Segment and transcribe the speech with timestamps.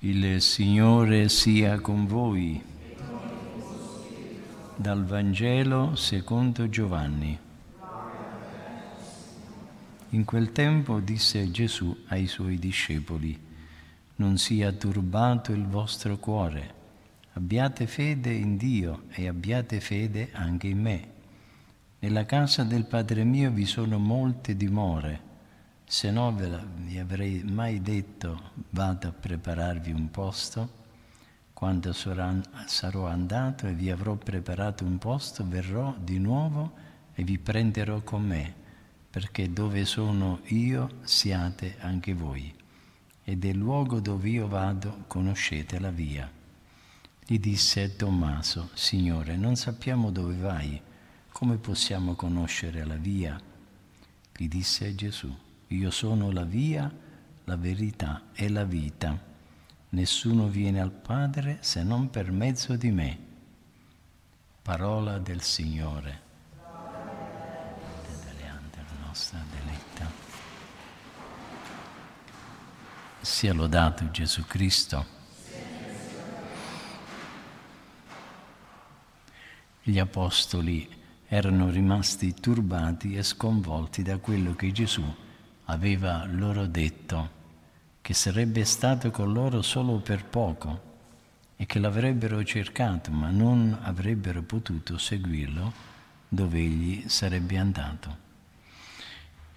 [0.00, 2.62] Il Signore sia con voi.
[4.76, 7.36] Dal Vangelo secondo Giovanni.
[10.10, 13.36] In quel tempo disse Gesù ai suoi discepoli,
[14.16, 16.74] non sia turbato il vostro cuore,
[17.32, 21.08] abbiate fede in Dio e abbiate fede anche in me.
[21.98, 25.26] Nella casa del Padre mio vi sono molte dimore
[25.90, 30.76] se no ve la, vi avrei mai detto vado a prepararvi un posto,
[31.54, 36.72] quando sarò andato e vi avrò preparato un posto, verrò di nuovo
[37.14, 38.54] e vi prenderò con me,
[39.08, 42.54] perché dove sono io siate anche voi.
[43.24, 46.30] E del luogo dove io vado conoscete la via.
[47.26, 50.80] Gli disse Tommaso, Signore, non sappiamo dove vai,
[51.32, 53.40] come possiamo conoscere la via?
[54.36, 56.90] Gli disse Gesù io sono la via,
[57.44, 59.26] la verità e la vita.
[59.90, 63.18] Nessuno viene al Padre se non per mezzo di me.
[64.62, 66.26] Parola del Signore.
[73.20, 75.16] Sia lodato Gesù Cristo.
[79.82, 80.88] Gli apostoli
[81.26, 85.04] erano rimasti turbati e sconvolti da quello che Gesù
[85.70, 87.36] aveva loro detto
[88.00, 90.86] che sarebbe stato con loro solo per poco
[91.56, 95.72] e che l'avrebbero cercato, ma non avrebbero potuto seguirlo
[96.28, 98.26] dove egli sarebbe andato.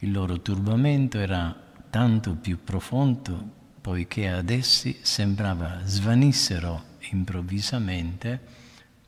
[0.00, 1.54] Il loro turbamento era
[1.90, 8.40] tanto più profondo poiché ad essi sembrava svanissero improvvisamente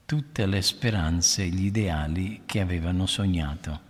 [0.04, 3.89] tutte le speranze e gli ideali che avevano sognato.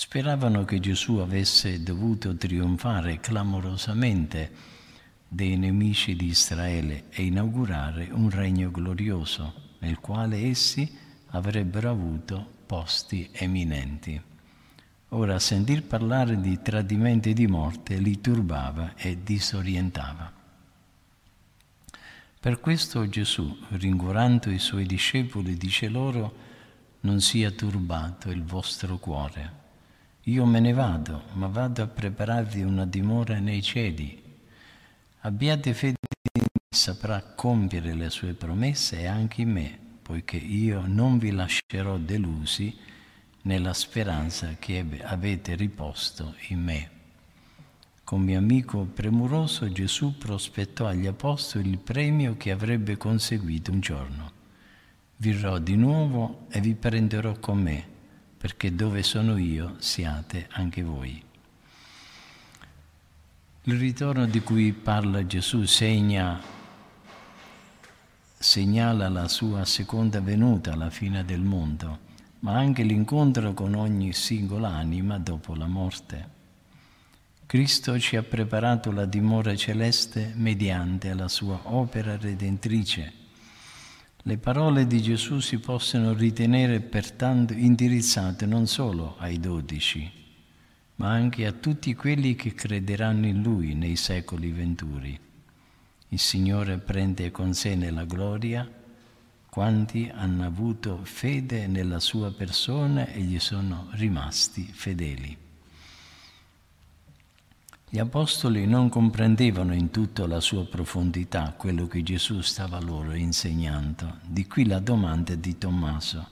[0.00, 4.52] Speravano che Gesù avesse dovuto trionfare clamorosamente
[5.26, 10.88] dei nemici di Israele e inaugurare un regno glorioso nel quale essi
[11.30, 14.22] avrebbero avuto posti eminenti.
[15.08, 20.32] Ora sentir parlare di tradimenti e di morte li turbava e disorientava.
[22.38, 26.36] Per questo Gesù, rincuorando i suoi discepoli, dice loro,
[27.00, 29.66] non sia turbato il vostro cuore
[30.28, 34.22] io me ne vado, ma vado a prepararvi una dimora nei cieli.
[35.20, 35.96] Abbiate fede
[36.34, 41.30] in me, saprà compiere le sue promesse e anche in me, poiché io non vi
[41.30, 42.76] lascerò delusi
[43.42, 46.90] nella speranza che avete riposto in me.
[48.04, 54.32] Con mio amico premuroso Gesù prospettò agli apostoli il premio che avrebbe conseguito un giorno.
[55.16, 57.96] Virrò di nuovo e vi prenderò con me
[58.38, 61.22] perché dove sono io siate anche voi.
[63.64, 66.40] Il ritorno di cui parla Gesù segna,
[68.38, 71.98] segnala la sua seconda venuta alla fine del mondo,
[72.40, 76.36] ma anche l'incontro con ogni singola anima dopo la morte.
[77.44, 83.18] Cristo ci ha preparato la dimora celeste mediante la sua opera redentrice
[84.28, 90.12] le parole di Gesù si possono ritenere pertanto indirizzate non solo ai dodici,
[90.96, 95.18] ma anche a tutti quelli che crederanno in Lui nei secoli venturi.
[96.10, 98.70] Il Signore prende con sé nella gloria
[99.48, 105.47] quanti hanno avuto fede nella sua persona e gli sono rimasti fedeli.
[107.90, 114.18] Gli apostoli non comprendevano in tutta la sua profondità quello che Gesù stava loro insegnando.
[114.26, 116.28] Di qui la domanda di Tommaso.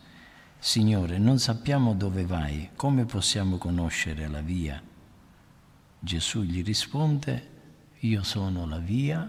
[0.58, 4.82] Signore, non sappiamo dove vai, come possiamo conoscere la via?
[5.98, 7.50] Gesù gli risponde,
[8.00, 9.26] io sono la via,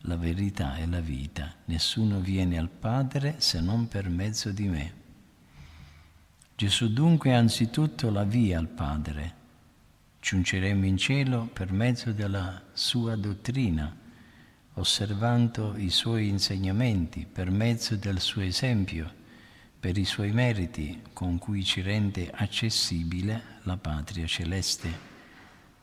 [0.00, 1.50] la verità e la vita.
[1.64, 4.94] Nessuno viene al Padre se non per mezzo di me.
[6.56, 9.40] Gesù dunque è anzitutto la via al Padre
[10.22, 13.92] Giungeremo in cielo per mezzo della sua dottrina,
[14.74, 19.12] osservando i suoi insegnamenti, per mezzo del suo esempio,
[19.80, 24.96] per i suoi meriti con cui ci rende accessibile la patria celeste.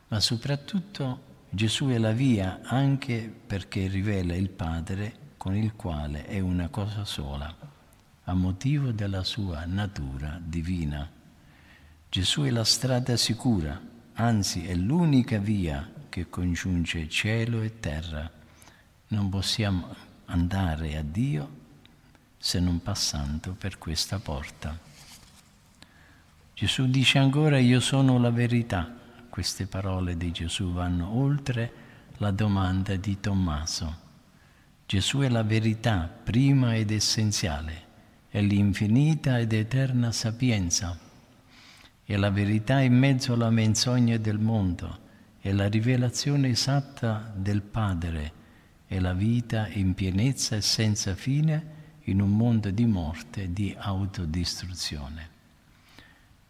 [0.07, 6.39] Ma soprattutto Gesù è la via anche perché rivela il Padre con il quale è
[6.39, 7.53] una cosa sola,
[8.23, 11.11] a motivo della sua natura divina.
[12.07, 18.29] Gesù è la strada sicura anzi è l'unica via che congiunge cielo e terra.
[19.07, 19.95] Non possiamo
[20.25, 21.57] andare a Dio
[22.37, 24.77] se non passando per questa porta.
[26.53, 28.93] Gesù dice ancora io sono la verità.
[29.29, 31.71] Queste parole di Gesù vanno oltre
[32.17, 34.07] la domanda di Tommaso.
[34.85, 37.83] Gesù è la verità prima ed essenziale,
[38.27, 41.07] è l'infinita ed eterna sapienza,
[42.09, 44.97] è la verità in mezzo alla menzogna del mondo,
[45.39, 48.33] è la rivelazione esatta del Padre,
[48.87, 53.75] è la vita in pienezza e senza fine in un mondo di morte e di
[53.77, 55.29] autodistruzione.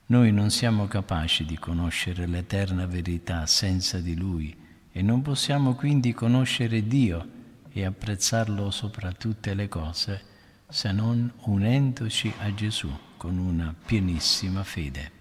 [0.06, 4.56] Noi non siamo capaci di conoscere l'eterna verità senza di Lui
[4.90, 7.28] e non possiamo quindi conoscere Dio
[7.70, 10.22] e apprezzarlo sopra tutte le cose
[10.70, 15.18] se non unendoci a Gesù con una pienissima fede.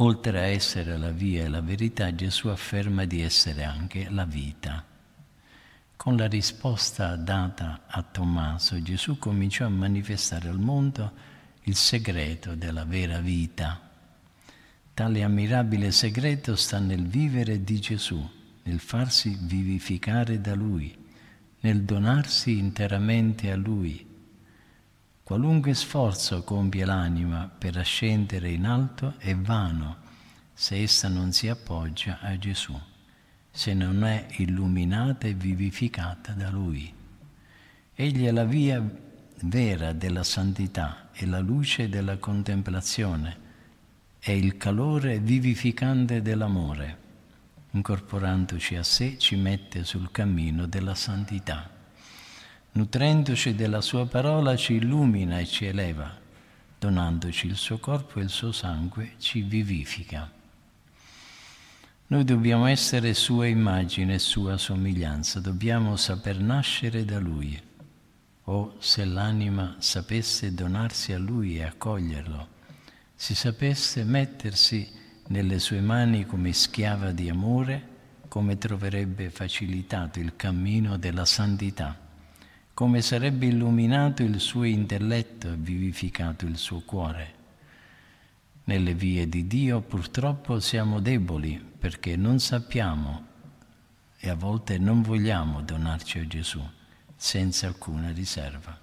[0.00, 4.84] Oltre a essere la via e la verità, Gesù afferma di essere anche la vita.
[5.96, 11.12] Con la risposta data a Tommaso, Gesù cominciò a manifestare al mondo
[11.62, 13.90] il segreto della vera vita.
[14.94, 18.24] Tale ammirabile segreto sta nel vivere di Gesù,
[18.62, 20.96] nel farsi vivificare da Lui,
[21.58, 24.07] nel donarsi interamente a Lui.
[25.28, 29.98] Qualunque sforzo compie l'anima per ascendere in alto è vano
[30.54, 32.74] se essa non si appoggia a Gesù
[33.50, 36.90] se non è illuminata e vivificata da Lui.
[37.94, 38.82] Egli è la via
[39.42, 43.36] vera della santità e la luce della contemplazione,
[44.18, 46.96] è il calore vivificante dell'amore.
[47.72, 51.77] Incorporandoci a sé ci mette sul cammino della santità.
[52.72, 56.16] Nutrendoci della sua parola ci illumina e ci eleva,
[56.78, 60.30] donandoci il suo corpo e il suo sangue ci vivifica.
[62.10, 67.60] Noi dobbiamo essere sua immagine e sua somiglianza, dobbiamo saper nascere da Lui.
[68.44, 72.48] O se l'anima sapesse donarsi a Lui e accoglierlo,
[73.14, 74.90] si sapesse mettersi
[75.26, 77.96] nelle sue mani come schiava di amore,
[78.28, 82.07] come troverebbe facilitato il cammino della santità,
[82.78, 87.34] come sarebbe illuminato il suo intelletto e vivificato il suo cuore
[88.66, 93.26] nelle vie di Dio purtroppo siamo deboli perché non sappiamo
[94.16, 96.64] e a volte non vogliamo donarci a Gesù
[97.16, 98.78] senza alcuna riserva.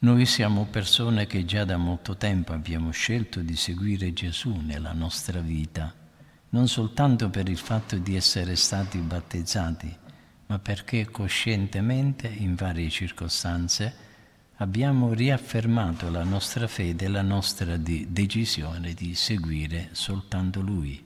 [0.00, 5.40] Noi siamo persone che già da molto tempo abbiamo scelto di seguire Gesù nella nostra
[5.40, 5.94] vita,
[6.50, 10.00] non soltanto per il fatto di essere stati battezzati,
[10.52, 13.94] ma perché coscientemente, in varie circostanze,
[14.56, 21.02] abbiamo riaffermato la nostra fede e la nostra di decisione di seguire soltanto Lui.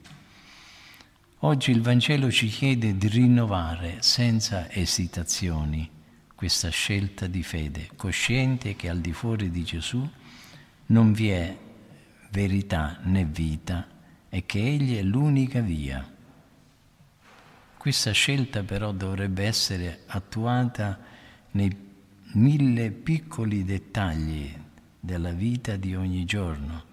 [1.39, 5.89] Oggi il Vangelo ci chiede di rinnovare senza esitazioni
[6.35, 10.05] questa scelta di fede, cosciente che al di fuori di Gesù
[10.87, 11.57] non vi è
[12.31, 13.87] verità né vita
[14.27, 16.15] e che Egli è l'unica via.
[17.87, 20.99] Questa scelta però dovrebbe essere attuata
[21.51, 21.73] nei
[22.33, 24.53] mille piccoli dettagli
[24.99, 26.83] della vita di ogni giorno,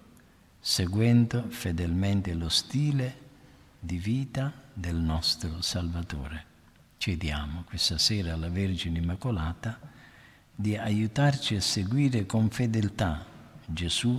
[0.57, 3.17] seguendo fedelmente lo stile
[3.77, 6.45] di vita del nostro Salvatore.
[6.95, 9.77] Chiediamo questa sera alla Vergine Immacolata
[10.55, 13.25] di aiutarci a seguire con fedeltà
[13.65, 14.17] Gesù,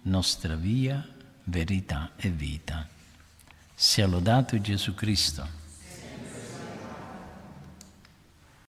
[0.00, 1.06] nostra via,
[1.44, 2.88] verità e vita.
[3.74, 5.63] Sia lodato Gesù Cristo.